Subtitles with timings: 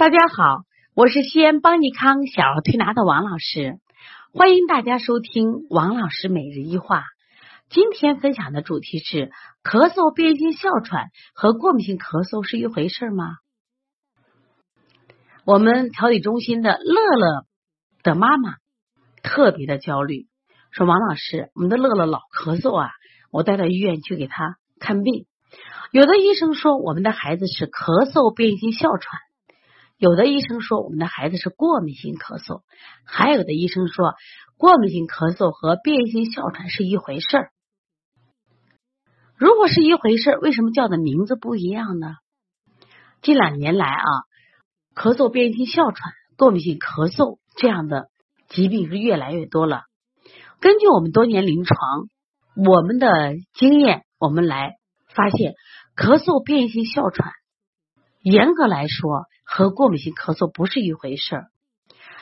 [0.00, 0.62] 大家好，
[0.94, 3.80] 我是西安邦尼康小儿推拿的王老师，
[4.32, 7.04] 欢迎大家收听王老师每日一话。
[7.68, 9.30] 今天分享的主题是：
[9.62, 13.26] 咳嗽、变性哮喘和过敏性咳嗽是一回事吗？
[15.44, 17.44] 我们调理中心的乐乐
[18.02, 18.54] 的妈妈
[19.22, 20.28] 特别的焦虑，
[20.70, 22.88] 说王老师，我们的乐乐老咳嗽啊，
[23.30, 25.26] 我带到医院去给他看病，
[25.92, 29.20] 有的医生说我们的孩子是咳嗽变性哮喘。
[30.00, 32.62] 有的医生说我们的孩子是过敏性咳嗽，
[33.04, 34.14] 还有的医生说
[34.56, 37.50] 过敏性咳嗽和变异性哮喘是一回事儿。
[39.36, 42.14] 如果是一回事儿，为什么叫的名字不一样呢？
[43.20, 44.06] 近两年来啊，
[44.94, 48.08] 咳嗽、变异性哮喘、过敏性咳嗽这样的
[48.48, 49.82] 疾病是越来越多了。
[50.60, 51.78] 根据我们多年临床，
[52.56, 54.76] 我们的经验，我们来
[55.14, 55.52] 发现，
[55.94, 57.32] 咳嗽、变异性哮喘，
[58.22, 59.26] 严格来说。
[59.52, 61.46] 和过敏性咳嗽不是一回事儿，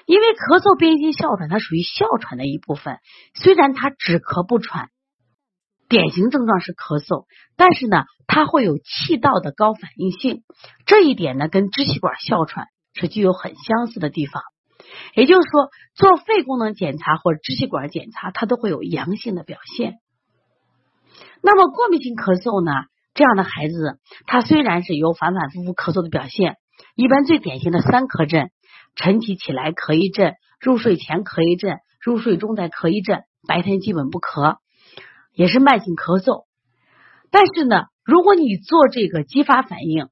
[0.07, 3.01] 因为咳嗽变异性哮喘它属于哮喘的一部分，
[3.35, 4.89] 虽然它只咳不喘，
[5.91, 10.43] 典型症状是咳嗽，但是呢，它会有气道的高反应性，
[10.87, 14.43] 这一点呢，跟支气管哮喘是具有很相似的地方。
[15.15, 19.99] 也就是说，做肺功能检查或者支气管检查，它都会有阳性的表现。
[21.43, 22.73] 那么过敏性咳嗽呢，
[23.13, 26.57] 这样的孩子，他虽然是有反反复复咳嗽的表现。
[26.99, 28.51] 一般最典型的三咳症：
[28.97, 34.57] 晨起起来咳一阵，入睡前咳一阵，入睡中再咳一阵，白天基本不咳，
[35.33, 36.47] 也是慢性咳嗽。
[37.31, 40.09] 但是呢，如果你做这个激发反应，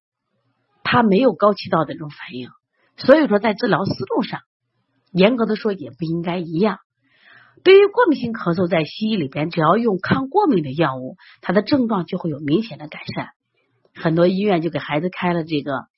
[0.85, 2.51] 它没有高气道的这种反应，
[2.97, 4.43] 所以说在治疗思路上，
[5.11, 6.79] 严格的说也不应该一样。
[7.65, 13.31] 对于过敏性咳嗽，在西医里边，只要用抗过敏的药物，它的症状就会有明显的改善。
[13.93, 15.89] 很多医院就给孩子开了这个。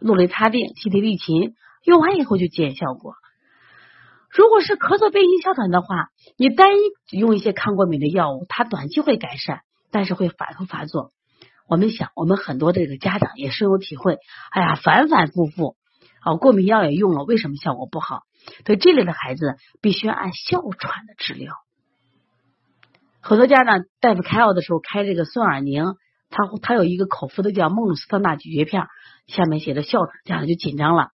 [0.00, 3.14] 氯雷他定、西替利嗪用完以后就见效果。
[4.30, 11.12] 如果是咳嗽、变性哮喘的话，你单一用一些抗过敏的药物，它短期会改善，但是会反复发作。
[11.68, 14.18] 我们想，我们很多这个家长也深有体会。
[14.50, 15.76] 哎呀，反反复复，
[16.20, 18.24] 啊，过敏药也用了，为什么效果不好？
[18.66, 21.54] 所以这类的孩子必须按哮喘的治疗。
[23.20, 25.94] 很多家长大夫开药的时候开这个顺尔宁。
[26.28, 28.88] 他他有一个口服的叫孟鲁司特钠咀嚼片，
[29.26, 31.10] 下面写的哮喘，家长就紧张了。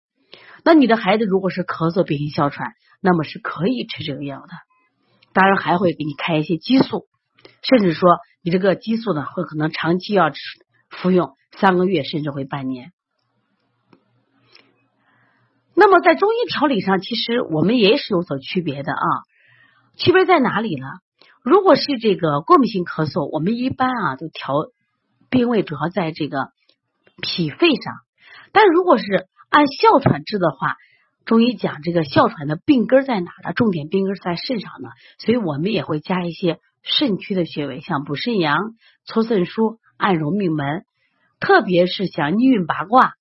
[0.65, 4.49] 那你的孩子如果是咳嗽、变性哮喘，那么是可以吃这个药的。
[5.33, 7.07] 当然还会给你开一些激素，
[7.63, 10.39] 甚至说你这个激素呢，会可能长期要吃
[10.91, 12.93] 服用三个月，甚至会半年。
[15.75, 19.07] 那么在中医调理上，其实我们也是有所区别的啊。
[19.97, 20.87] 区别在哪里呢？
[21.43, 24.53] 如果是这个过敏性咳嗽，我们一般啊都调。
[25.31, 26.49] 病位主要在这个
[27.23, 27.95] 脾肺上，
[28.53, 30.77] 但如果是按哮喘治的话，
[31.25, 33.53] 中医讲这个哮喘的病根在哪呢？
[33.55, 40.85] 重点病根在肾上呢，所以我们也会加一些肾区的穴位，像补肾阳、搓肾腧、按揉命门，
[41.41, 43.15] 特别是像逆运八卦，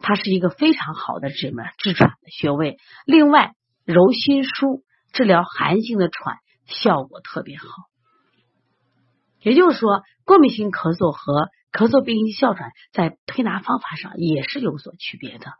[0.00, 2.78] 它是一个非常好的治门治喘的穴位。
[3.04, 3.52] 另外，
[3.84, 4.82] 揉心腧
[5.12, 7.64] 治疗寒性的喘，效果特别好。
[9.44, 15.52] 也就是说，过敏性咳嗽和咳嗽变性哮喘在推拿方法上也是有所区别的。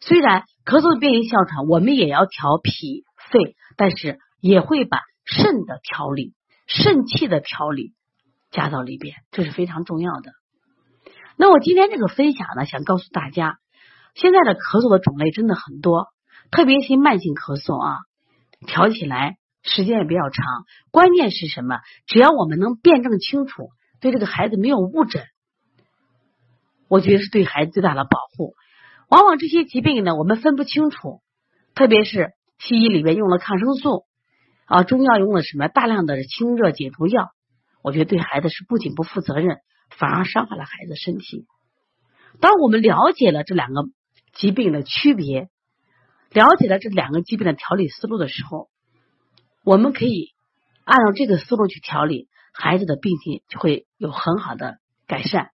[0.00, 6.34] 虽然咳嗽变性哮喘我们也要调脾肺，但是也会把肾的调理、
[6.66, 7.92] 肾气的调理
[8.50, 10.32] 加到里边，这是非常重要的。
[11.36, 13.58] 那我今天这个分享呢，想告诉大家，
[14.14, 16.08] 现在的咳嗽的种类真的很多，
[16.50, 17.98] 特别是慢性咳嗽啊，
[18.66, 19.36] 调起来。
[19.62, 20.44] 时间也比较长，
[20.90, 21.80] 关键是什么？
[22.06, 25.24] 只要我们能辩证清楚，对这个孩子没有误诊，
[26.88, 28.54] 我觉得是对孩子最大的保护。
[29.08, 31.20] 往往这些疾病呢，我们分不清楚，
[31.74, 34.04] 特别是西医里面用了抗生素
[34.66, 37.30] 啊，中药用了什么大量的清热解毒药，
[37.82, 39.58] 我觉得对孩子是不仅不负责任，
[39.90, 41.46] 反而伤害了孩子身体。
[42.40, 43.82] 当我们了解了这两个
[44.32, 45.48] 疾病的区别，
[46.30, 48.68] 了解了这两个疾病的调理思路的时候，
[49.64, 50.30] 我们可以
[50.84, 55.50] 按照这个思路去调理孩子的病情，就会有很好的改善。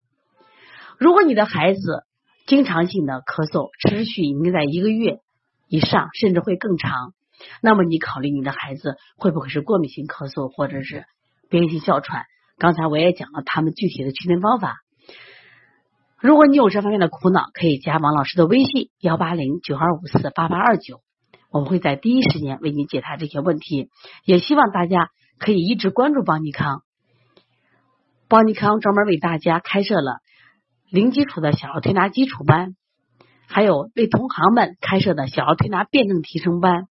[1.00, 2.04] 如果你的孩子
[2.46, 5.20] 经常性的咳嗽，持续已经在一个月
[5.68, 7.14] 以上，甚至会更长，
[7.62, 11.06] 那么你考虑你的孩子会不会是过敏性咳嗽，或者是
[11.50, 12.26] 变异性哮喘？
[12.58, 14.78] 刚才我也讲了他们具体的区分方法。
[16.20, 21.02] 如果你有这方面的苦恼，可以加王老师的微信：幺八零九二五四八八二九。
[21.54, 23.92] 我们会在第一时间为你解答这些问题，
[24.26, 26.82] 也希望大家可以一直关注邦尼康。
[28.28, 30.18] 邦尼康专门为大家开设了
[30.90, 32.76] 零基础的小儿推拿基础班，
[33.48, 36.88] 还有为同行们开设的小儿推拿辩证提升班，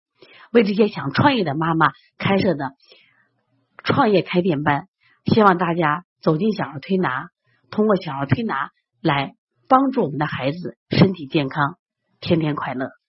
[0.51, 1.87] 为这些想创业的妈妈
[2.19, 2.73] 开设的
[3.83, 4.87] 创业开店班，
[5.25, 7.29] 希望大家走进小儿推拿，
[7.71, 8.69] 通过小儿推拿
[9.01, 9.33] 来
[9.67, 11.77] 帮助我们的孩子身体健康，
[12.19, 13.00] 天天快乐。